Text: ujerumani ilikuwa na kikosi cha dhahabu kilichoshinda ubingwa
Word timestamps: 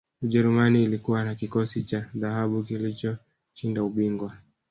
ujerumani 0.21 0.83
ilikuwa 0.83 1.23
na 1.23 1.35
kikosi 1.35 1.83
cha 1.83 1.99
dhahabu 2.15 2.63
kilichoshinda 2.63 3.83
ubingwa 3.83 4.37